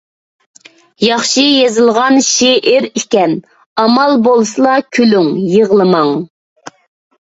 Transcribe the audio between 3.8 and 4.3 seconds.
ئامال